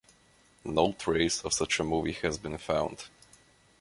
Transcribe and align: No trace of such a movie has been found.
No 0.63 0.93
trace 0.93 1.43
of 1.45 1.53
such 1.53 1.79
a 1.79 1.83
movie 1.83 2.13
has 2.23 2.39
been 2.39 2.57
found. 2.57 3.07